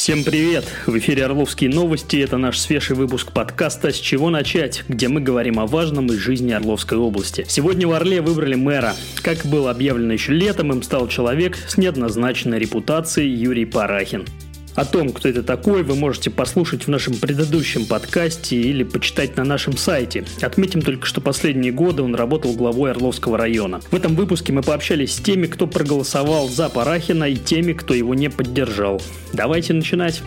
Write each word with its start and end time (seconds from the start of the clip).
Всем 0.00 0.24
привет! 0.24 0.64
В 0.86 0.96
эфире 0.96 1.26
Орловские 1.26 1.68
новости. 1.68 2.16
Это 2.16 2.38
наш 2.38 2.58
свежий 2.58 2.96
выпуск 2.96 3.32
подкаста 3.32 3.92
«С 3.92 3.96
чего 3.96 4.30
начать?», 4.30 4.82
где 4.88 5.08
мы 5.08 5.20
говорим 5.20 5.60
о 5.60 5.66
важном 5.66 6.06
из 6.06 6.14
жизни 6.14 6.52
Орловской 6.52 6.96
области. 6.96 7.44
Сегодня 7.46 7.86
в 7.86 7.92
Орле 7.92 8.22
выбрали 8.22 8.54
мэра. 8.54 8.94
Как 9.20 9.44
было 9.44 9.70
объявлено 9.70 10.14
еще 10.14 10.32
летом, 10.32 10.72
им 10.72 10.82
стал 10.82 11.06
человек 11.06 11.58
с 11.68 11.76
неоднозначной 11.76 12.58
репутацией 12.58 13.28
Юрий 13.28 13.66
Парахин. 13.66 14.24
О 14.74 14.84
том, 14.84 15.10
кто 15.10 15.28
это 15.28 15.42
такой, 15.42 15.82
вы 15.82 15.94
можете 15.94 16.30
послушать 16.30 16.84
в 16.84 16.88
нашем 16.88 17.14
предыдущем 17.14 17.86
подкасте 17.86 18.56
или 18.56 18.82
почитать 18.84 19.36
на 19.36 19.44
нашем 19.44 19.76
сайте. 19.76 20.24
Отметим 20.40 20.82
только, 20.82 21.06
что 21.06 21.20
последние 21.20 21.72
годы 21.72 22.02
он 22.02 22.14
работал 22.14 22.52
главой 22.54 22.92
Орловского 22.92 23.36
района. 23.36 23.80
В 23.90 23.94
этом 23.96 24.14
выпуске 24.14 24.52
мы 24.52 24.62
пообщались 24.62 25.14
с 25.14 25.18
теми, 25.18 25.46
кто 25.46 25.66
проголосовал 25.66 26.48
за 26.48 26.68
Парахина 26.68 27.24
и 27.24 27.36
теми, 27.36 27.72
кто 27.72 27.94
его 27.94 28.14
не 28.14 28.30
поддержал. 28.30 29.02
Давайте 29.32 29.74
начинать. 29.74 30.22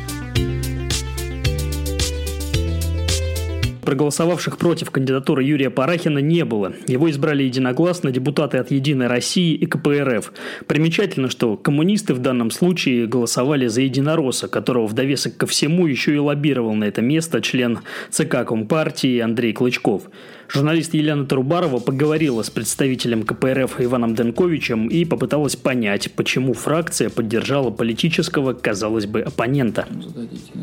Проголосовавших 3.86 4.58
против 4.58 4.92
кандидатуры 4.92 5.44
Юрия 5.44 5.70
Парахина 5.70 6.20
не 6.20 6.46
было. 6.46 6.74
Его 6.88 7.10
избрали 7.10 7.44
единогласно 7.44 8.12
депутаты 8.12 8.58
от 8.58 8.72
«Единой 8.72 9.08
России» 9.08 9.54
и 9.54 9.66
КПРФ. 9.66 10.32
Примечательно, 10.68 11.30
что 11.30 11.58
коммунисты 11.58 12.14
в 12.14 12.20
данном 12.20 12.52
случае 12.52 13.08
голосовали 13.08 13.68
за 13.68 13.82
единоросса, 13.82 14.48
которого 14.48 14.88
в 14.88 14.94
довесок 14.94 15.38
ко 15.38 15.48
всему 15.48 15.88
еще 15.88 16.16
и 16.16 16.18
лоббировал 16.18 16.74
на 16.76 16.86
это 16.86 17.02
место 17.02 17.42
член 17.42 17.80
ЦК 18.10 18.46
Компартии 18.46 19.20
Андрей 19.20 19.54
Клычков. 19.54 20.04
Журналист 20.48 20.94
Елена 20.94 21.26
Трубарова 21.26 21.80
поговорила 21.80 22.44
с 22.44 22.50
представителем 22.50 23.24
КПРФ 23.24 23.82
Иваном 23.82 24.16
Денковичем 24.16 24.88
и 24.88 25.04
попыталась 25.04 25.56
понять, 25.56 26.12
почему 26.16 26.54
фракция 26.54 27.10
поддержала 27.10 27.70
политического, 27.70 28.54
казалось 28.54 29.06
бы, 29.06 29.22
оппонента. 29.22 29.88
Зададите, 30.02 30.52
да? 30.54 30.62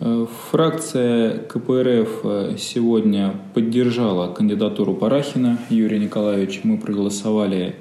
Э, 0.00 0.26
фракция 0.50 1.38
КПРФ 1.38 2.20
э, 2.22 2.56
сегодня 2.56 3.34
поддержала 3.54 4.32
кандидатуру 4.32 4.94
Парахина 4.94 5.58
Юрия 5.70 5.98
Николаевича. 5.98 6.60
Мы 6.62 6.78
проголосовали 6.78 7.74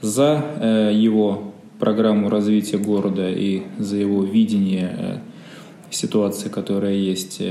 за 0.00 0.44
э, 0.60 0.90
его 0.94 1.52
программу 1.80 2.28
развития 2.28 2.78
города 2.78 3.28
и 3.28 3.62
за 3.78 3.96
его 3.96 4.22
видение 4.22 5.22
ситуации, 5.90 6.48
которая 6.48 6.94
есть. 6.94 7.42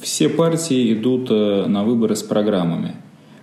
Все 0.00 0.28
партии 0.28 0.92
идут 0.92 1.30
на 1.30 1.84
выборы 1.84 2.16
с 2.16 2.22
программами. 2.22 2.96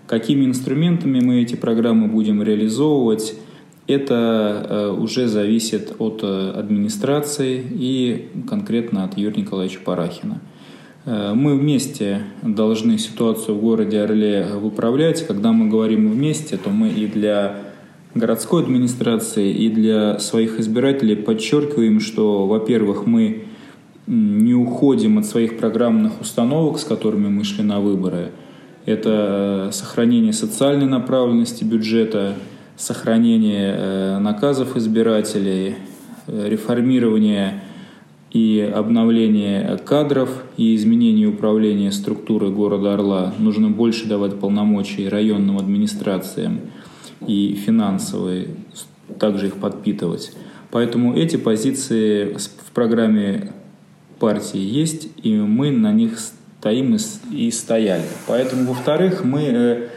Какими 0.07 0.45
инструментами 0.45 1.19
мы 1.19 1.41
эти 1.41 1.55
программы 1.55 2.07
будем 2.07 2.43
реализовывать– 2.43 3.33
это 3.89 4.67
э, 4.69 4.89
уже 4.91 5.27
зависит 5.27 5.95
от 5.97 6.19
э, 6.21 6.51
администрации 6.51 7.59
и 7.71 8.29
конкретно 8.47 9.03
от 9.03 9.17
Юрия 9.17 9.41
Николаевича 9.41 9.79
Парахина. 9.83 10.41
Э, 11.05 11.33
мы 11.33 11.57
вместе 11.57 12.21
должны 12.43 12.99
ситуацию 12.99 13.57
в 13.57 13.61
городе 13.61 14.01
Орле 14.01 14.45
выправлять. 14.53 15.25
Когда 15.25 15.51
мы 15.51 15.69
говорим 15.69 16.11
вместе, 16.11 16.57
то 16.57 16.69
мы 16.69 16.89
и 16.89 17.07
для 17.07 17.57
городской 18.13 18.61
администрации, 18.61 19.51
и 19.51 19.69
для 19.69 20.19
своих 20.19 20.59
избирателей 20.59 21.15
подчеркиваем, 21.15 21.99
что, 21.99 22.45
во-первых, 22.45 23.07
мы 23.07 23.45
не 24.05 24.53
уходим 24.53 25.17
от 25.17 25.25
своих 25.25 25.57
программных 25.57 26.21
установок, 26.21 26.77
с 26.77 26.83
которыми 26.83 27.27
мы 27.27 27.43
шли 27.43 27.63
на 27.63 27.79
выборы. 27.79 28.31
Это 28.85 29.69
сохранение 29.71 30.33
социальной 30.33 30.87
направленности 30.87 31.63
бюджета, 31.63 32.35
сохранение 32.79 33.75
э, 33.75 34.19
наказов 34.19 34.77
избирателей, 34.77 35.75
э, 36.27 36.47
реформирование 36.49 37.61
и 38.31 38.71
обновление 38.73 39.77
кадров 39.85 40.29
и 40.55 40.75
изменение 40.75 41.27
управления 41.27 41.91
структурой 41.91 42.51
города 42.51 42.93
Орла. 42.93 43.33
Нужно 43.37 43.69
больше 43.69 44.07
давать 44.07 44.39
полномочий 44.39 45.09
районным 45.09 45.57
администрациям 45.57 46.61
и 47.27 47.53
финансовые, 47.53 48.55
также 49.19 49.47
их 49.47 49.55
подпитывать. 49.55 50.31
Поэтому 50.71 51.17
эти 51.17 51.35
позиции 51.35 52.37
в 52.37 52.71
программе 52.71 53.51
партии 54.19 54.59
есть, 54.59 55.09
и 55.21 55.35
мы 55.35 55.71
на 55.71 55.91
них 55.91 56.17
стоим 56.19 56.97
и 57.31 57.51
стояли. 57.51 58.05
Поэтому, 58.27 58.65
во-вторых, 58.65 59.25
мы 59.25 59.41
Э, 59.41 59.89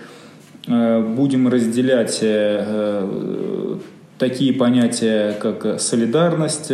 будем 0.66 1.48
разделять 1.48 2.20
э, 2.22 2.64
э, 2.66 3.76
такие 4.18 4.52
понятия, 4.52 5.32
как 5.40 5.80
солидарность 5.80 6.72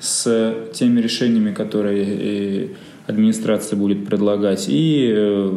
с 0.00 0.54
теми 0.72 1.00
решениями, 1.00 1.52
которые 1.52 2.70
администрация 3.06 3.76
будет 3.76 4.06
предлагать, 4.06 4.66
и 4.68 5.50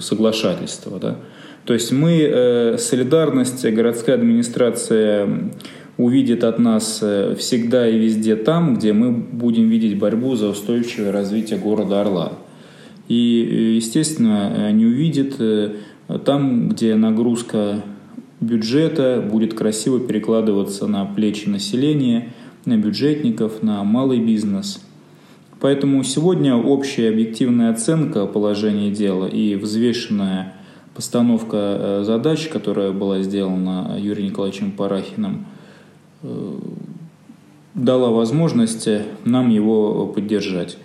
соглашательство. 0.00 0.98
Да? 0.98 1.16
То 1.64 1.72
есть 1.72 1.92
мы, 1.92 2.76
солидарность, 2.78 3.64
городская 3.64 4.16
администрация 4.16 5.50
увидит 5.96 6.44
от 6.44 6.58
нас 6.58 7.02
всегда 7.38 7.88
и 7.88 7.98
везде 7.98 8.36
там, 8.36 8.76
где 8.76 8.92
мы 8.92 9.12
будем 9.12 9.68
видеть 9.68 9.98
борьбу 9.98 10.34
за 10.36 10.48
устойчивое 10.48 11.12
развитие 11.12 11.58
города 11.58 12.00
Орла. 12.00 12.32
И, 13.08 13.74
естественно, 13.76 14.72
не 14.72 14.86
увидит 14.86 15.36
там, 16.24 16.68
где 16.68 16.94
нагрузка 16.94 17.82
бюджета 18.40 19.26
будет 19.30 19.54
красиво 19.54 20.00
перекладываться 20.00 20.86
на 20.86 21.04
плечи 21.04 21.48
населения, 21.48 22.32
на 22.64 22.76
бюджетников, 22.76 23.62
на 23.62 23.82
малый 23.84 24.20
бизнес. 24.20 24.80
Поэтому 25.60 26.02
сегодня 26.02 26.56
общая 26.56 27.08
объективная 27.08 27.70
оценка 27.70 28.26
положения 28.26 28.90
дела 28.90 29.26
и 29.26 29.54
взвешенная 29.54 30.54
постановка 30.94 31.56
э, 31.56 32.02
задач, 32.04 32.48
которая 32.48 32.92
была 32.92 33.22
сделана 33.22 33.96
Юрием 33.98 34.30
Николаевичем 34.30 34.72
Парахиным, 34.72 35.46
э, 36.22 36.54
дала 37.74 38.10
возможность 38.10 38.88
нам 39.24 39.48
его 39.50 40.06
поддержать. 40.06 40.76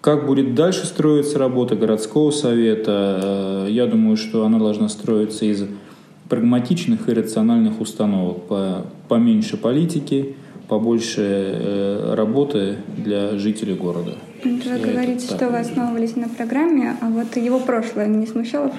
Как 0.00 0.26
будет 0.26 0.54
дальше 0.54 0.86
строиться 0.86 1.38
работа 1.38 1.76
городского 1.76 2.30
совета? 2.30 3.66
Э, 3.66 3.70
я 3.70 3.86
думаю, 3.86 4.16
что 4.16 4.44
она 4.44 4.58
должна 4.58 4.88
строиться 4.88 5.44
из 5.44 5.64
прагматичных 6.28 7.08
и 7.08 7.12
рациональных 7.12 7.80
установок. 7.80 8.46
По, 8.46 8.86
поменьше 9.08 9.58
политики, 9.58 10.36
побольше 10.68 11.20
э, 11.20 12.14
работы 12.14 12.76
для 12.96 13.36
жителей 13.36 13.74
города. 13.74 14.14
Вы 14.42 14.60
Я 14.64 14.78
говорите, 14.78 15.26
что 15.26 15.50
вы 15.50 15.58
основывались 15.58 16.16
на 16.16 16.28
программе, 16.28 16.96
а 17.02 17.10
вот 17.10 17.36
его 17.36 17.58
прошлое 17.58 18.06
не 18.06 18.26
смущало? 18.26 18.72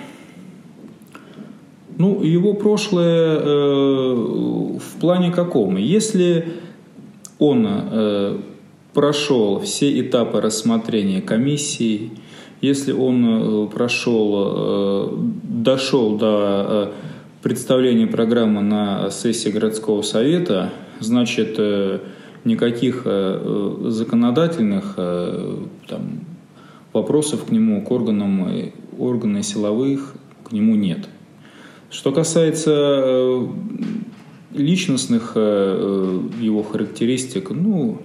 Ну, 1.98 2.24
его 2.24 2.54
прошлое 2.54 3.38
э, 3.38 4.16
в 4.16 5.00
плане 5.00 5.32
каком? 5.32 5.78
Если 5.78 6.48
он 7.38 7.68
э, 7.68 8.38
прошел 8.94 9.60
все 9.60 10.00
этапы 10.02 10.42
рассмотрения 10.42 11.22
комиссии, 11.22 12.12
если 12.62 12.92
он 12.92 13.26
э, 13.26 13.68
прошел, 13.68 14.54
э, 14.56 15.18
дошел 15.44 16.18
до 16.18 16.66
э, 16.68 16.92
представления 17.42 18.08
программы 18.08 18.62
на 18.62 19.10
сессии 19.10 19.50
городского 19.50 20.04
совета, 20.04 20.72
значит, 21.00 21.60
никаких 22.44 23.04
законодательных 23.04 24.96
там, 24.96 26.20
вопросов 26.94 27.46
к 27.46 27.52
нему, 27.52 27.82
к 27.84 27.90
органам, 27.90 28.72
органам 29.00 29.42
силовых 29.42 30.14
к 30.44 30.52
нему 30.52 30.76
нет. 30.76 31.10
Что 31.90 32.12
касается 32.12 33.48
личностных 34.54 35.36
его 35.36 36.62
характеристик, 36.62 37.50
ну, 37.50 38.04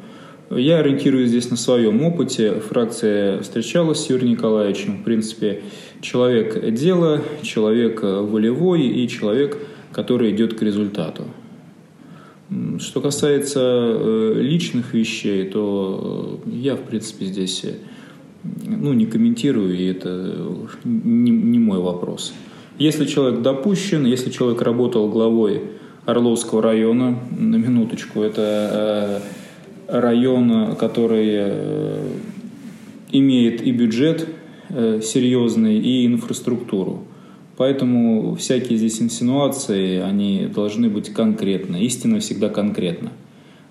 я 0.51 0.79
ориентируюсь 0.79 1.31
здесь 1.31 1.51
на 1.51 1.57
своем 1.57 2.03
опыте. 2.03 2.61
Фракция 2.61 3.41
встречалась 3.41 4.05
с 4.05 4.11
Юрием 4.11 4.33
Николаевичем. 4.33 4.99
В 4.99 5.05
принципе, 5.05 5.63
человек 6.01 6.73
дела, 6.73 7.23
человек 7.43 8.03
волевой 8.03 8.87
и 8.87 9.09
человек, 9.09 9.59
который 9.93 10.31
идет 10.31 10.55
к 10.55 10.63
результату. 10.63 11.25
Что 12.79 13.01
касается 13.01 13.61
э, 13.61 14.35
личных 14.37 14.95
вещей, 14.95 15.47
то 15.47 16.41
э, 16.47 16.51
я, 16.51 16.77
в 16.77 16.83
принципе, 16.83 17.25
здесь 17.25 17.65
э, 17.65 17.75
ну, 18.65 18.93
не 18.93 19.07
комментирую, 19.07 19.77
и 19.77 19.87
это 19.87 20.47
не, 20.85 21.31
не 21.33 21.59
мой 21.59 21.81
вопрос. 21.81 22.33
Если 22.79 23.07
человек 23.07 23.43
допущен, 23.43 24.07
если 24.07 24.31
человек 24.31 24.63
работал 24.63 25.09
главой 25.09 25.63
Орловского 26.05 26.63
района, 26.63 27.19
на 27.37 27.57
минуточку, 27.57 28.21
это 28.23 29.23
район, 29.89 30.77
который 30.77 31.29
э, 31.31 32.09
имеет 33.13 33.63
и 33.63 33.73
бюджет 33.73 34.29
э, 34.69 35.01
серьезный, 35.03 35.79
и 35.79 36.07
инфраструктуру. 36.07 37.05
Поэтому 37.57 38.35
всякие 38.35 38.77
здесь 38.77 39.01
инсинуации, 39.01 40.01
они 40.01 40.47
должны 40.47 40.91
быть 40.91 41.13
конкретны. 41.13 41.83
Истина 41.83 42.21
всегда 42.21 42.49
конкретна. 42.49 43.13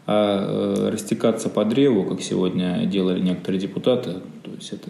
А 0.07 0.89
растекаться 0.91 1.49
по 1.49 1.65
древу, 1.65 2.03
как 2.03 2.21
сегодня 2.21 2.85
делали 2.85 3.19
некоторые 3.21 3.59
депутаты, 3.59 4.13
то 4.43 4.51
есть 4.55 4.71
это 4.71 4.89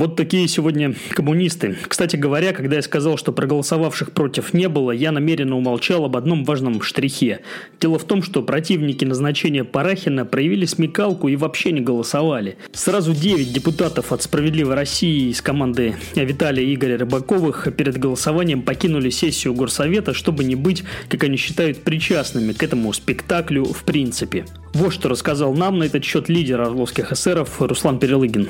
вот 0.00 0.16
такие 0.16 0.48
сегодня 0.48 0.94
коммунисты. 1.10 1.76
Кстати 1.86 2.16
говоря, 2.16 2.54
когда 2.54 2.76
я 2.76 2.82
сказал, 2.82 3.18
что 3.18 3.32
проголосовавших 3.32 4.12
против 4.12 4.54
не 4.54 4.66
было, 4.66 4.92
я 4.92 5.12
намеренно 5.12 5.58
умолчал 5.58 6.06
об 6.06 6.16
одном 6.16 6.44
важном 6.44 6.80
штрихе. 6.80 7.40
Дело 7.82 7.98
в 7.98 8.04
том, 8.04 8.22
что 8.22 8.42
противники 8.42 9.04
назначения 9.04 9.62
Парахина 9.62 10.24
проявили 10.24 10.64
смекалку 10.64 11.28
и 11.28 11.36
вообще 11.36 11.72
не 11.72 11.82
голосовали. 11.82 12.56
Сразу 12.72 13.12
9 13.12 13.52
депутатов 13.52 14.10
от 14.10 14.22
«Справедливой 14.22 14.74
России» 14.74 15.28
из 15.28 15.42
команды 15.42 15.94
Виталия 16.14 16.64
и 16.64 16.74
Игоря 16.74 16.96
Рыбаковых 16.96 17.68
перед 17.76 17.98
голосованием 17.98 18.62
покинули 18.62 19.10
сессию 19.10 19.52
Горсовета, 19.52 20.14
чтобы 20.14 20.44
не 20.44 20.54
быть, 20.54 20.82
как 21.10 21.24
они 21.24 21.36
считают, 21.36 21.82
причастными 21.82 22.54
к 22.54 22.62
этому 22.62 22.90
спектаклю 22.94 23.64
в 23.64 23.84
принципе. 23.84 24.46
Вот 24.72 24.94
что 24.94 25.10
рассказал 25.10 25.52
нам 25.52 25.78
на 25.78 25.84
этот 25.84 26.04
счет 26.04 26.30
лидер 26.30 26.62
орловских 26.62 27.12
эсеров 27.12 27.60
Руслан 27.60 27.98
Перелыгин. 27.98 28.48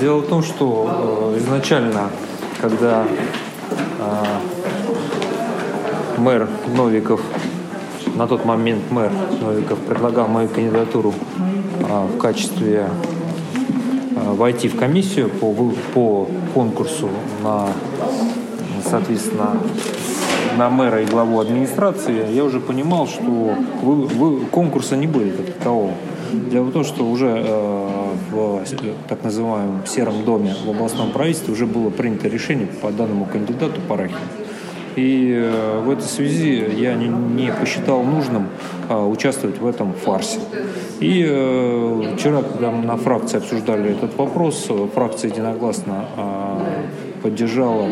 Дело 0.00 0.18
в 0.18 0.26
том, 0.26 0.42
что 0.42 1.32
э, 1.34 1.38
изначально, 1.38 2.10
когда 2.60 3.04
э, 3.98 4.24
мэр 6.18 6.48
Новиков, 6.76 7.20
на 8.14 8.26
тот 8.26 8.44
момент 8.44 8.82
мэр 8.90 9.10
Новиков 9.40 9.78
предлагал 9.78 10.28
мою 10.28 10.48
кандидатуру 10.48 11.14
э, 11.80 12.06
в 12.06 12.18
качестве 12.18 12.88
войти 14.14 14.68
в 14.68 14.76
комиссию 14.76 15.28
по, 15.28 15.52
по 15.94 16.28
конкурсу 16.54 17.08
на, 17.42 17.68
соответственно, 18.88 19.56
на 20.56 20.70
мэра 20.70 21.02
и 21.02 21.06
главу 21.06 21.40
администрации, 21.40 22.32
я 22.32 22.44
уже 22.44 22.60
понимал, 22.60 23.06
что 23.06 23.54
вы, 23.82 24.06
вы, 24.06 24.40
конкурса 24.46 24.96
не 24.96 25.06
будет 25.06 25.36
как 25.36 25.54
такового. 25.54 25.92
Дело 26.32 26.64
в 26.64 26.72
том, 26.72 26.84
что 26.84 27.04
уже 27.04 27.42
э, 27.44 28.01
в 28.32 29.08
так 29.08 29.22
называемом 29.22 29.86
сером 29.86 30.24
доме 30.24 30.54
в 30.64 30.70
областном 30.70 31.12
правительстве 31.12 31.52
уже 31.52 31.66
было 31.66 31.90
принято 31.90 32.28
решение 32.28 32.66
по 32.66 32.90
данному 32.90 33.26
кандидату 33.26 33.80
Парахину. 33.88 34.18
И 34.96 35.32
э, 35.34 35.80
в 35.80 35.90
этой 35.90 36.04
связи 36.04 36.66
я 36.76 36.94
не, 36.94 37.52
посчитал 37.52 38.02
нужным 38.02 38.48
а, 38.88 39.06
участвовать 39.06 39.58
в 39.58 39.66
этом 39.66 39.94
фарсе. 39.94 40.38
И 41.00 41.24
э, 41.26 42.14
вчера, 42.16 42.42
когда 42.42 42.70
мы 42.70 42.84
на 42.84 42.96
фракции 42.96 43.38
обсуждали 43.38 43.90
этот 43.90 44.16
вопрос, 44.18 44.68
фракция 44.94 45.30
единогласно 45.30 46.04
поддержала 47.22 47.88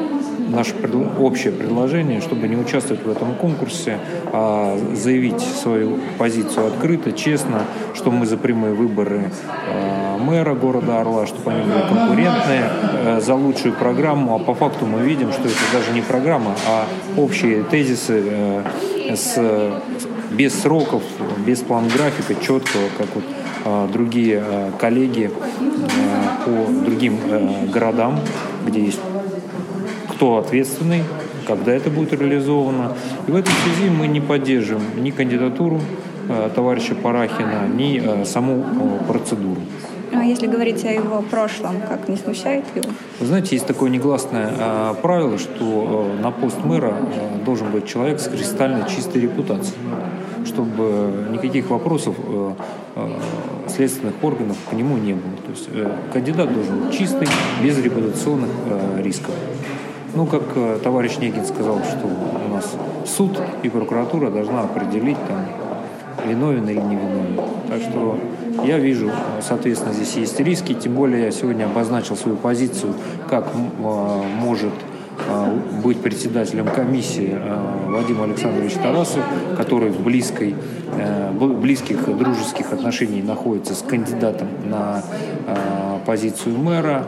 наше 0.50 0.75
общее 1.19 1.52
предложение, 1.52 2.20
чтобы 2.20 2.49
не 2.49 2.56
участвовать 2.56 3.05
в 3.05 3.11
этом 3.11 3.35
конкурсе, 3.35 3.99
а 4.32 4.79
заявить 4.94 5.41
свою 5.41 5.99
позицию 6.19 6.69
открыто, 6.69 7.12
честно, 7.12 7.62
что 7.94 8.11
мы 8.11 8.26
за 8.26 8.37
прямые 8.37 8.75
выборы 8.75 9.31
э, 9.69 10.19
мэра 10.19 10.55
города 10.55 11.00
Орла, 11.00 11.26
чтобы 11.26 11.52
они 11.52 11.62
были 11.62 11.82
конкурентные, 11.88 12.70
э, 13.05 13.20
за 13.20 13.35
лучшую 13.35 13.75
программу, 13.75 14.37
а 14.37 14.38
по 14.38 14.55
факту 14.55 14.87
мы 14.87 15.00
видим, 15.00 15.32
что 15.32 15.43
это 15.43 15.58
даже 15.73 15.93
не 15.93 16.02
программа, 16.02 16.55
а 16.69 16.85
общие 17.17 17.62
тезисы 17.62 18.23
э, 18.25 18.62
с, 19.14 19.38
без 20.31 20.61
сроков, 20.61 21.02
без 21.47 21.61
план 21.61 21.88
графика, 21.88 22.35
четкого, 22.35 22.82
как 22.99 23.08
вот 23.14 23.25
другие 23.93 24.43
коллеги 24.79 25.31
по 26.47 26.73
другим 26.85 27.19
городам, 27.70 28.19
где 28.67 28.82
есть 28.85 29.00
кто 30.21 30.37
ответственный, 30.37 31.03
когда 31.47 31.73
это 31.73 31.89
будет 31.89 32.13
реализовано. 32.13 32.93
И 33.27 33.31
в 33.31 33.37
этой 33.37 33.55
связи 33.65 33.89
мы 33.89 34.07
не 34.07 34.21
поддерживаем 34.21 35.03
ни 35.03 35.13
кандидатуру 35.13 35.81
э, 36.29 36.51
товарища 36.55 36.95
Парахина, 36.95 37.67
ни 37.75 37.99
э, 37.99 38.27
саму 38.27 38.57
э, 38.59 39.05
процедуру. 39.09 39.63
А 40.13 40.23
если 40.23 40.47
говорить 40.47 40.85
о 40.85 40.93
его 40.93 41.23
прошлом, 41.23 41.77
как 41.89 42.07
не 42.11 42.19
смущает 42.19 42.67
его? 42.75 42.91
Вы 43.19 43.27
знаете, 43.27 43.57
есть 43.57 43.67
такое 43.67 43.89
негласное 43.89 44.53
э, 44.59 44.95
правило, 45.01 45.39
что 45.39 46.13
э, 46.19 46.23
на 46.23 46.31
пост 46.31 46.59
мэра 46.67 46.93
э, 46.99 47.43
должен 47.47 47.71
быть 47.71 47.87
человек 47.87 48.21
с 48.21 48.29
кристально 48.29 48.87
чистой 48.95 49.23
репутацией, 49.23 49.79
чтобы 50.45 51.29
никаких 51.33 51.71
вопросов 51.71 52.15
э, 52.19 52.53
э, 52.97 53.09
следственных 53.75 54.23
органов 54.23 54.59
к 54.69 54.75
нему 54.75 54.99
не 54.99 55.15
было. 55.15 55.33
То 55.47 55.51
есть 55.51 55.69
э, 55.73 55.91
кандидат 56.13 56.53
должен 56.53 56.79
быть 56.79 56.99
чистый, 56.99 57.27
без 57.63 57.83
репутационных 57.83 58.51
э, 58.67 59.03
рисков. 59.03 59.35
Ну, 60.15 60.27
как 60.27 60.43
э, 60.57 60.79
товарищ 60.83 61.19
Негин 61.19 61.45
сказал, 61.45 61.79
что 61.85 62.07
у 62.07 62.55
нас 62.55 62.75
суд 63.07 63.41
и 63.62 63.69
прокуратура 63.69 64.31
должна 64.31 64.62
определить, 64.62 65.19
там, 65.29 65.47
виновен 66.27 66.69
или 66.69 66.81
не. 66.81 66.99
Так 67.69 67.81
что 67.81 68.19
я 68.65 68.79
вижу, 68.79 69.11
соответственно, 69.41 69.93
здесь 69.93 70.15
есть 70.15 70.41
риски, 70.41 70.75
тем 70.75 70.95
более 70.95 71.25
я 71.25 71.31
сегодня 71.31 71.67
обозначил 71.67 72.17
свою 72.17 72.37
позицию, 72.37 72.95
как 73.29 73.47
э, 73.55 74.23
может 74.41 74.73
э, 75.29 75.59
быть 75.85 76.01
председателем 76.01 76.67
комиссии 76.67 77.39
Вадим 77.87 78.23
Александрович 78.23 78.75
Тарасов, 78.75 79.23
который 79.57 79.91
в 79.91 80.01
близкой, 80.03 80.55
близких 81.33 82.05
дружеских 82.19 82.73
отношениях 82.73 83.25
находится 83.25 83.75
с 83.75 83.83
кандидатом 83.83 84.49
на 84.69 85.03
позицию 86.06 86.58
мэра 86.58 87.05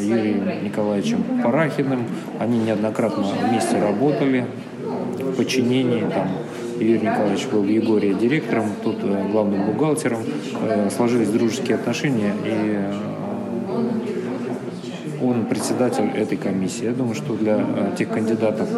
Юрием 0.00 0.64
Николаевичем 0.64 1.24
Парахиным. 1.42 2.06
Они 2.38 2.58
неоднократно 2.58 3.24
вместе 3.48 3.78
работали 3.78 4.46
в 5.18 5.36
подчинении. 5.36 6.00
Там, 6.00 6.28
Юрий 6.78 7.00
Николаевич 7.00 7.46
был 7.46 7.62
в 7.62 7.68
Егоре 7.68 8.14
директором, 8.14 8.70
тут 8.82 8.96
э, 9.02 9.28
главным 9.30 9.66
бухгалтером. 9.66 10.20
Э, 10.62 10.90
сложились 10.90 11.28
дружеские 11.28 11.76
отношения, 11.76 12.34
и 12.44 12.78
э, 12.78 12.92
он 15.22 15.46
председатель 15.46 16.10
этой 16.14 16.36
комиссии. 16.36 16.84
Я 16.84 16.92
думаю, 16.92 17.14
что 17.14 17.34
для 17.34 17.58
э, 17.58 17.94
тех 17.96 18.08
кандидатов, 18.08 18.68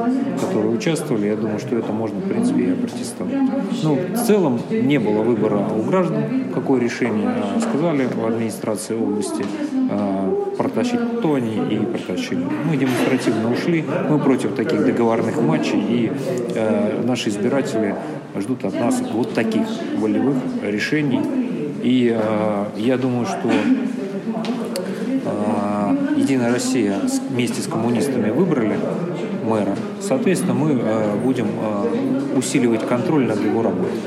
которые 0.40 0.74
участвовали, 0.74 1.26
я 1.26 1.36
думаю, 1.36 1.58
что 1.58 1.76
это 1.76 1.92
можно, 1.92 2.18
в 2.20 2.28
принципе, 2.28 2.64
и 2.64 2.70
опротестовать. 2.72 3.34
Ну, 3.82 3.98
в 4.14 4.26
целом 4.26 4.60
не 4.70 4.98
было 4.98 5.22
выбора 5.22 5.58
у 5.58 5.82
граждан, 5.82 6.22
какое 6.54 6.80
решение 6.80 7.28
э, 7.28 7.60
сказали 7.60 8.06
в 8.06 8.26
администрации 8.26 8.94
области 8.94 9.44
э, 9.90 10.54
протащить, 10.56 11.20
то 11.22 11.34
они 11.34 11.56
и 11.70 11.78
протащили. 11.78 12.44
Мы 12.64 12.76
демонстративно 12.76 13.52
ушли, 13.52 13.84
мы 14.08 14.18
против 14.18 14.54
таких 14.54 14.84
договорных 14.84 15.40
матчей, 15.40 15.80
и 15.80 16.12
наши 17.04 17.28
избиратели 17.30 17.94
ждут 18.40 18.64
от 18.64 18.74
нас 18.74 19.02
вот 19.12 19.34
таких 19.34 19.62
волевых 19.96 20.36
решений. 20.62 21.20
И 21.82 22.16
э, 22.18 22.64
я 22.78 22.96
думаю, 22.96 23.26
что 23.26 23.50
Единая 26.24 26.52
Россия 26.52 27.00
вместе 27.28 27.60
с 27.60 27.66
коммунистами 27.66 28.30
выбрали 28.30 28.78
мэра, 29.44 29.76
соответственно, 30.00 30.54
мы 30.54 30.70
э, 30.72 31.16
будем 31.22 31.48
э, 31.48 32.38
усиливать 32.38 32.88
контроль 32.88 33.26
над 33.26 33.44
его 33.44 33.62
работой. 33.62 34.00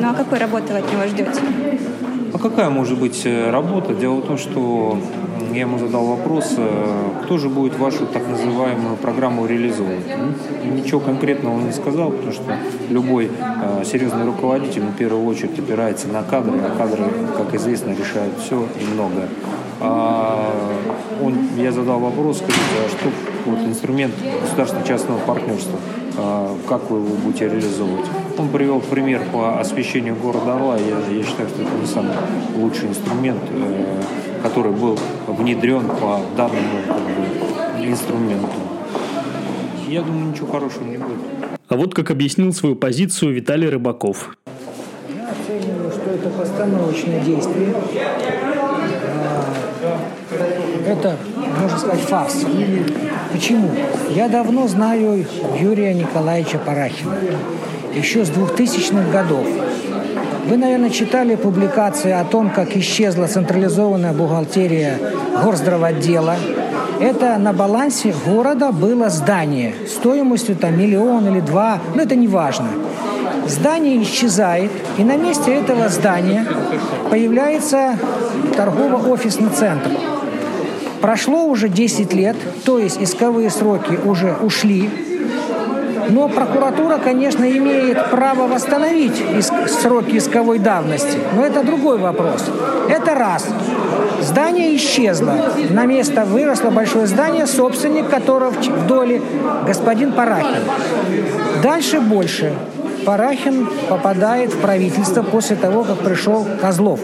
Ну 0.00 0.08
а 0.08 0.14
какой 0.14 0.38
работы 0.38 0.72
вы 0.72 0.78
от 0.78 0.92
него 0.92 1.04
ждете? 1.08 1.40
А 2.32 2.38
какая 2.38 2.70
может 2.70 2.96
быть 2.96 3.22
э, 3.24 3.50
работа? 3.50 3.92
Дело 3.92 4.20
в 4.20 4.26
том, 4.26 4.38
что 4.38 5.00
я 5.52 5.62
ему 5.62 5.78
задал 5.78 6.06
вопрос, 6.06 6.56
кто 7.24 7.38
же 7.38 7.48
будет 7.48 7.76
вашу 7.76 8.06
так 8.06 8.28
называемую 8.28 8.94
программу 8.94 9.46
реализовывать. 9.46 10.06
Ничего 10.64 11.00
конкретного 11.00 11.56
он 11.56 11.66
не 11.66 11.72
сказал, 11.72 12.12
потому 12.12 12.30
что 12.30 12.56
любой 12.88 13.32
серьезный 13.84 14.26
руководитель 14.26 14.82
в 14.82 14.94
первую 14.94 15.26
очередь 15.26 15.58
опирается 15.58 16.06
на 16.06 16.22
кадры, 16.22 16.60
а 16.64 16.78
кадры, 16.78 17.02
как 17.36 17.52
известно, 17.56 17.90
решают 17.90 18.38
все 18.38 18.64
и 18.80 18.94
многое. 18.94 19.28
А 19.80 20.52
он, 21.22 21.34
я 21.56 21.72
задал 21.72 21.98
вопрос, 22.00 22.38
скажите, 22.38 22.60
а 22.86 22.88
что 22.90 23.10
вот 23.46 23.58
инструмент 23.60 24.14
государственно-частного 24.42 25.18
партнерства, 25.20 25.78
а, 26.18 26.54
как 26.68 26.90
вы 26.90 26.98
его 26.98 27.14
будете 27.16 27.48
реализовывать? 27.48 28.06
Он 28.36 28.48
привел 28.48 28.80
пример 28.80 29.22
по 29.32 29.58
освещению 29.58 30.16
города 30.16 30.54
Орла. 30.54 30.76
Я, 30.76 31.14
я 31.14 31.24
считаю, 31.24 31.48
что 31.48 31.62
это 31.62 31.70
не 31.80 31.86
самый 31.86 32.12
лучший 32.56 32.88
инструмент, 32.88 33.40
э, 33.50 34.02
который 34.42 34.72
был 34.72 34.98
внедрен 35.26 35.86
по 35.88 36.20
данному 36.36 36.82
как 36.86 37.00
бы, 37.00 37.86
инструменту. 37.86 38.48
Я 39.88 40.02
думаю, 40.02 40.30
ничего 40.30 40.46
хорошего 40.46 40.84
не 40.84 40.98
будет. 40.98 41.18
А 41.68 41.76
вот 41.76 41.94
как 41.94 42.10
объяснил 42.10 42.52
свою 42.52 42.76
позицию 42.76 43.34
Виталий 43.34 43.68
Рыбаков. 43.68 44.36
Я 45.08 45.28
оцениваю, 45.28 45.90
что 45.90 46.10
это 46.10 46.28
постановочное 46.30 47.20
действие 47.20 47.74
это, 50.90 51.16
можно 51.60 51.78
сказать, 51.78 52.00
фарс. 52.00 52.44
Почему? 53.32 53.70
Я 54.10 54.28
давно 54.28 54.66
знаю 54.66 55.24
Юрия 55.58 55.94
Николаевича 55.94 56.58
Парахина, 56.58 57.14
еще 57.94 58.24
с 58.24 58.30
2000-х 58.30 59.10
годов. 59.10 59.46
Вы, 60.46 60.56
наверное, 60.56 60.90
читали 60.90 61.36
публикации 61.36 62.10
о 62.10 62.24
том, 62.24 62.50
как 62.50 62.76
исчезла 62.76 63.26
централизованная 63.26 64.12
бухгалтерия 64.12 64.98
горздравотдела. 65.44 66.36
Это 66.98 67.38
на 67.38 67.52
балансе 67.52 68.14
города 68.26 68.72
было 68.72 69.08
здание 69.10 69.74
стоимостью 69.88 70.56
там 70.56 70.78
миллион 70.78 71.28
или 71.28 71.40
два, 71.40 71.78
но 71.94 72.02
это 72.02 72.16
не 72.16 72.26
важно. 72.26 72.68
Здание 73.46 74.02
исчезает, 74.02 74.70
и 74.98 75.04
на 75.04 75.16
месте 75.16 75.54
этого 75.54 75.88
здания 75.88 76.46
появляется 77.10 77.96
торгово-офисный 78.56 79.50
центр. 79.50 79.90
Прошло 81.00 81.44
уже 81.44 81.68
10 81.68 82.12
лет, 82.12 82.36
то 82.64 82.78
есть 82.78 83.00
исковые 83.00 83.50
сроки 83.50 83.98
уже 84.04 84.34
ушли, 84.42 84.90
но 86.10 86.28
прокуратура, 86.28 86.98
конечно, 86.98 87.44
имеет 87.44 88.10
право 88.10 88.46
восстановить 88.46 89.22
сроки 89.68 90.16
исковой 90.18 90.58
давности. 90.58 91.18
Но 91.34 91.44
это 91.44 91.62
другой 91.62 91.98
вопрос. 91.98 92.44
Это 92.88 93.14
раз. 93.14 93.46
Здание 94.20 94.76
исчезло. 94.76 95.34
На 95.70 95.86
место 95.86 96.24
выросло 96.24 96.70
большое 96.70 97.06
здание, 97.06 97.46
собственник 97.46 98.08
которого 98.08 98.50
в 98.50 98.86
доле 98.86 99.22
господин 99.66 100.12
Парахин. 100.12 100.62
Дальше 101.62 102.00
больше. 102.00 102.52
Парахин 103.06 103.66
попадает 103.88 104.52
в 104.52 104.58
правительство 104.58 105.22
после 105.22 105.56
того, 105.56 105.84
как 105.84 105.98
пришел 105.98 106.46
Козлов. 106.60 107.00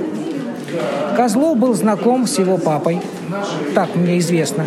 Козлов 1.16 1.56
был 1.56 1.75
знаком 1.75 2.26
с 2.26 2.38
его 2.38 2.58
папой, 2.58 3.00
так 3.75 3.94
мне 3.94 4.18
известно. 4.18 4.66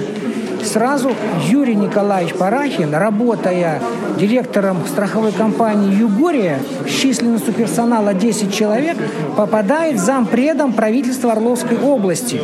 Сразу 0.64 1.12
Юрий 1.48 1.76
Николаевич 1.76 2.34
Парахин, 2.36 2.94
работая 2.94 3.82
директором 4.20 4.86
страховой 4.88 5.32
компании 5.32 5.96
«Югория» 5.96 6.60
с 6.86 6.92
численностью 6.92 7.54
персонала 7.54 8.14
10 8.14 8.54
человек, 8.54 8.98
попадает 9.38 10.00
зампредом 10.00 10.74
правительства 10.74 11.32
Орловской 11.32 11.78
области. 11.78 12.42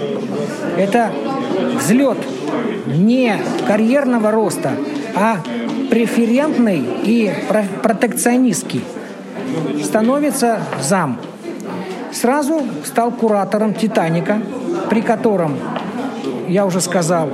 Это 0.77 1.11
взлет 1.77 2.17
не 2.87 3.37
карьерного 3.67 4.31
роста, 4.31 4.71
а 5.15 5.39
преферентный 5.89 6.83
и 7.03 7.33
протекционистский. 7.83 8.83
Становится 9.83 10.59
зам. 10.81 11.19
Сразу 12.15 12.61
стал 12.85 13.11
куратором 13.11 13.73
«Титаника», 13.73 14.41
при 14.89 15.01
котором, 15.01 15.57
я 16.47 16.65
уже 16.65 16.79
сказал, 16.79 17.29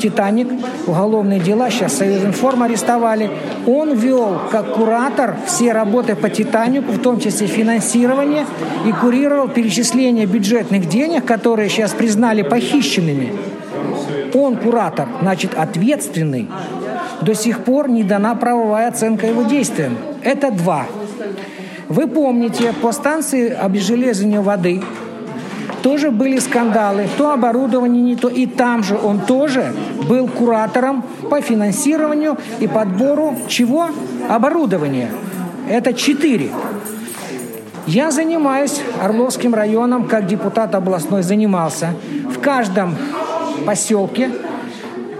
«Титаник», 0.00 0.48
уголовные 0.86 1.40
дела, 1.40 1.68
сейчас 1.68 1.94
Союзинформ 1.94 2.62
арестовали. 2.62 3.28
Он 3.66 3.92
вел 3.92 4.40
как 4.52 4.74
куратор 4.74 5.36
все 5.46 5.72
работы 5.72 6.14
по 6.14 6.30
«Титанику», 6.30 6.92
в 6.92 7.00
том 7.00 7.18
числе 7.18 7.48
финансирование, 7.48 8.46
и 8.86 8.92
курировал 8.92 9.48
перечисление 9.48 10.26
бюджетных 10.26 10.88
денег, 10.88 11.24
которые 11.24 11.68
сейчас 11.68 11.90
признали 11.90 12.42
похищенными. 12.42 13.32
Он 14.32 14.56
куратор, 14.56 15.08
значит, 15.20 15.54
ответственный. 15.56 16.48
До 17.20 17.34
сих 17.34 17.64
пор 17.64 17.90
не 17.90 18.04
дана 18.04 18.36
правовая 18.36 18.88
оценка 18.88 19.26
его 19.26 19.42
действиям. 19.42 19.98
Это 20.22 20.52
два. 20.52 20.86
Вы 21.90 22.06
помните, 22.06 22.72
по 22.80 22.92
станции 22.92 23.50
обезжелезывания 23.50 24.40
воды 24.40 24.80
тоже 25.82 26.12
были 26.12 26.38
скандалы, 26.38 27.08
то 27.18 27.32
оборудование 27.32 28.00
не 28.00 28.14
то, 28.14 28.28
и 28.28 28.46
там 28.46 28.84
же 28.84 28.96
он 28.96 29.18
тоже 29.18 29.74
был 30.08 30.28
куратором 30.28 31.04
по 31.28 31.40
финансированию 31.40 32.38
и 32.60 32.68
подбору 32.68 33.36
чего? 33.48 33.88
Оборудования. 34.28 35.10
Это 35.68 35.92
четыре. 35.92 36.50
Я 37.88 38.12
занимаюсь 38.12 38.80
Орловским 39.02 39.52
районом, 39.52 40.06
как 40.06 40.28
депутат 40.28 40.76
областной 40.76 41.24
занимался. 41.24 41.94
В 42.32 42.38
каждом 42.38 42.94
поселке, 43.66 44.30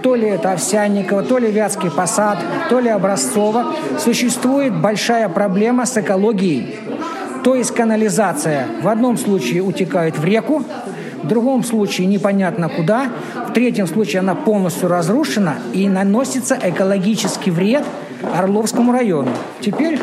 то 0.01 0.15
ли 0.15 0.27
это 0.27 0.53
Овсянниково, 0.53 1.23
то 1.23 1.37
ли 1.37 1.51
Вятский 1.51 1.91
Посад, 1.91 2.39
то 2.69 2.79
ли 2.79 2.89
Образцово, 2.89 3.75
существует 3.99 4.75
большая 4.75 5.29
проблема 5.29 5.85
с 5.85 5.97
экологией. 5.97 6.75
То 7.43 7.55
есть 7.55 7.71
канализация 7.71 8.67
в 8.81 8.87
одном 8.87 9.17
случае 9.17 9.63
утекает 9.63 10.17
в 10.17 10.23
реку, 10.23 10.63
в 11.23 11.27
другом 11.27 11.63
случае 11.63 12.07
непонятно 12.07 12.69
куда, 12.69 13.11
в 13.47 13.53
третьем 13.53 13.87
случае 13.87 14.19
она 14.19 14.35
полностью 14.35 14.89
разрушена 14.89 15.55
и 15.73 15.87
наносится 15.87 16.57
экологический 16.61 17.51
вред 17.51 17.83
Орловскому 18.35 18.91
району. 18.91 19.31
Теперь 19.59 19.99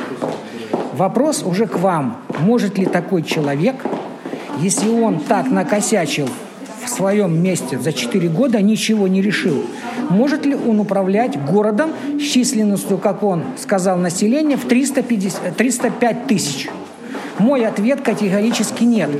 вопрос 0.95 1.43
уже 1.45 1.67
к 1.67 1.78
вам. 1.78 2.19
Может 2.40 2.78
ли 2.78 2.87
такой 2.87 3.23
человек, 3.23 3.76
если 4.61 4.88
он 4.88 5.21
так 5.21 5.50
накосячил 5.50 6.28
в 6.85 6.88
своем 6.88 7.40
месте 7.40 7.78
за 7.78 7.93
4 7.93 8.28
года, 8.28 8.61
ничего 8.61 9.09
не 9.09 9.23
решил, 9.23 9.64
может 10.11 10.45
ли 10.47 10.55
он 10.55 10.81
управлять 10.81 11.43
городом 11.45 11.91
с 12.19 12.23
численностью, 12.23 12.99
как 12.99 13.23
он 13.23 13.45
сказал, 13.57 13.99
населения 13.99 14.57
в 14.57 14.65
350, 14.65 15.57
305 15.57 16.27
тысяч? 16.27 16.69
Мой 17.38 17.65
ответ 17.67 18.00
категорически 18.00 18.85
нет. 18.85 19.11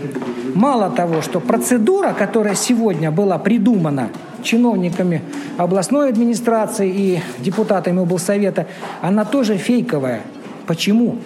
Мало 0.55 0.91
того, 0.91 1.23
что 1.23 1.41
процедура, 1.41 2.13
которая 2.13 2.55
сегодня 2.55 3.11
была 3.11 3.39
придумана 3.39 4.11
чиновниками 4.43 5.23
областной 5.57 6.09
администрации 6.09 6.91
и 6.91 7.21
депутатами 7.39 8.01
облсовета, 8.01 8.67
она 9.03 9.25
тоже 9.25 9.57
фейковая. 9.57 10.23
Почему? 10.67 11.19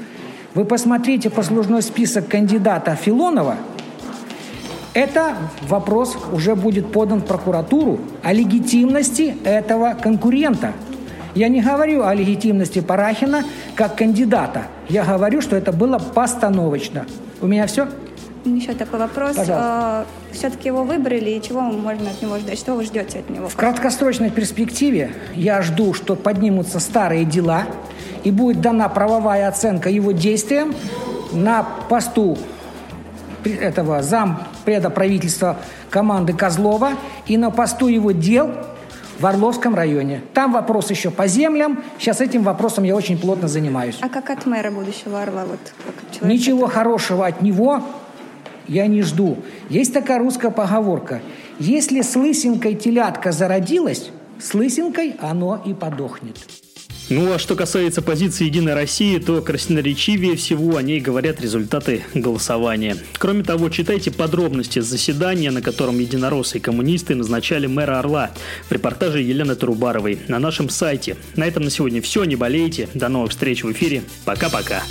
Вы 0.54 0.66
посмотрите 0.66 1.30
послужной 1.30 1.80
список 1.80 2.28
кандидата 2.28 2.94
Филонова, 2.94 3.56
это 4.94 5.36
вопрос 5.68 6.16
уже 6.32 6.54
будет 6.54 6.92
подан 6.92 7.20
в 7.20 7.26
прокуратуру 7.26 8.00
о 8.22 8.32
легитимности 8.32 9.36
этого 9.44 9.94
конкурента– 9.94 10.72
я 11.34 11.48
не 11.48 11.62
говорю 11.62 12.04
о 12.04 12.14
легитимности 12.14 12.80
Парахина 12.80 13.44
как 13.74 13.96
кандидата. 13.96 14.64
Я 14.88 15.04
говорю, 15.04 15.40
что 15.40 15.56
это 15.56 15.72
было 15.72 15.98
постановочно. 15.98 17.06
У 17.40 17.46
меня 17.46 17.66
все? 17.66 17.88
Еще 18.44 18.74
такой 18.74 18.98
вопрос. 18.98 19.36
Пожалуйста. 19.36 20.06
Все-таки 20.32 20.68
его 20.68 20.84
выбрали, 20.84 21.30
и 21.30 21.42
чего 21.42 21.60
можно 21.60 22.10
от 22.10 22.20
него 22.20 22.38
ждать? 22.38 22.58
Что 22.58 22.74
вы 22.74 22.84
ждете 22.84 23.20
от 23.20 23.30
него? 23.30 23.48
В 23.48 23.56
краткосрочной 23.56 24.30
перспективе 24.30 25.12
я 25.34 25.62
жду, 25.62 25.94
что 25.94 26.16
поднимутся 26.16 26.80
старые 26.80 27.24
дела, 27.24 27.64
и 28.24 28.30
будет 28.30 28.60
дана 28.60 28.88
правовая 28.88 29.48
оценка 29.48 29.88
его 29.88 30.12
действиям 30.12 30.74
на 31.32 31.62
посту 31.88 32.36
этого 33.44 34.02
зам 34.02 34.42
правительства 34.64 35.58
команды 35.90 36.32
Козлова 36.32 36.92
и 37.26 37.36
на 37.36 37.50
посту 37.50 37.88
его 37.88 38.12
дел 38.12 38.50
в 39.18 39.26
Орловском 39.26 39.74
районе. 39.74 40.22
Там 40.34 40.52
вопрос 40.52 40.90
еще 40.90 41.10
по 41.10 41.26
землям. 41.26 41.82
Сейчас 41.98 42.20
этим 42.20 42.42
вопросом 42.42 42.84
я 42.84 42.96
очень 42.96 43.18
плотно 43.18 43.48
занимаюсь. 43.48 43.98
А 44.00 44.08
как 44.08 44.30
от 44.30 44.46
мэра 44.46 44.70
будущего 44.70 45.22
Орла? 45.22 45.44
Вот, 45.44 45.60
как 45.84 46.18
человек, 46.18 46.38
Ничего 46.38 46.66
который... 46.66 46.74
хорошего 46.74 47.26
от 47.26 47.42
него 47.42 47.82
я 48.68 48.86
не 48.86 49.02
жду. 49.02 49.38
Есть 49.68 49.92
такая 49.92 50.18
русская 50.18 50.50
поговорка. 50.50 51.20
Если 51.58 52.00
с 52.00 52.16
лысинкой 52.16 52.74
телятка 52.74 53.32
зародилась, 53.32 54.10
с 54.40 54.54
лысинкой 54.54 55.16
оно 55.20 55.60
и 55.64 55.74
подохнет. 55.74 56.36
Ну 57.08 57.32
а 57.32 57.38
что 57.38 57.56
касается 57.56 58.00
позиции 58.00 58.44
«Единой 58.44 58.74
России», 58.74 59.18
то 59.18 59.42
красноречивее 59.42 60.36
всего 60.36 60.76
о 60.76 60.82
ней 60.82 61.00
говорят 61.00 61.40
результаты 61.40 62.04
голосования. 62.14 62.96
Кроме 63.18 63.44
того, 63.44 63.68
читайте 63.68 64.10
подробности 64.10 64.78
заседания, 64.78 65.50
на 65.50 65.62
котором 65.62 65.98
единороссы 65.98 66.58
и 66.58 66.60
коммунисты 66.60 67.14
назначали 67.14 67.66
мэра 67.66 67.98
Орла 67.98 68.30
в 68.68 68.72
репортаже 68.72 69.20
Елены 69.20 69.56
Трубаровой 69.56 70.20
на 70.28 70.38
нашем 70.38 70.68
сайте. 70.68 71.16
На 71.36 71.44
этом 71.44 71.64
на 71.64 71.70
сегодня 71.70 72.00
все, 72.00 72.24
не 72.24 72.36
болейте. 72.36 72.88
До 72.94 73.08
новых 73.08 73.32
встреч 73.32 73.64
в 73.64 73.72
эфире. 73.72 74.02
Пока-пока. 74.24 74.82